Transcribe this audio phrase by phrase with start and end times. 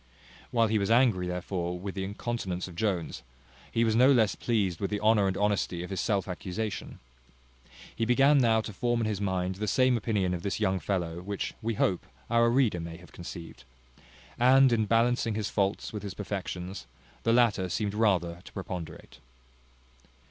[0.49, 3.21] While he was angry therefore with the incontinence of Jones,
[3.71, 6.97] he was no less pleased with the honour and honesty of his self accusation.
[7.95, 11.21] He began now to form in his mind the same opinion of this young fellow,
[11.21, 13.63] which, we hope, our reader may have conceived.
[14.39, 16.87] And in balancing his faults with his perfections,
[17.21, 19.19] the latter seemed rather to preponderate.